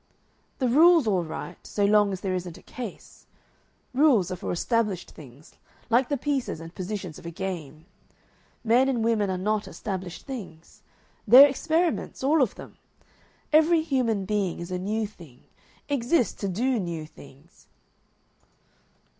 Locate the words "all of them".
12.23-12.79